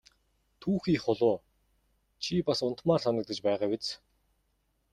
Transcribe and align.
Түүхий 0.61 0.97
хулуу 1.03 1.35
чи 2.23 2.33
бас 2.47 2.59
унтмаар 2.69 3.01
санагдаж 3.05 3.39
байгаа 3.49 3.69
биз! 3.75 3.87